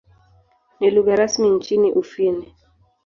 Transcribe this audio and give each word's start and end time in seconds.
Ni 0.79 0.91
lugha 0.91 1.15
rasmi 1.15 1.49
nchini 1.49 1.91
Ufini. 1.93 2.55